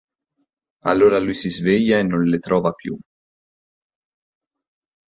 Allora 0.85 1.19
lui 1.19 1.35
si 1.35 1.51
sveglia 1.51 1.99
e 1.99 2.03
non 2.03 2.23
le 2.23 2.39
trova 2.39 2.71
più. 2.71 2.97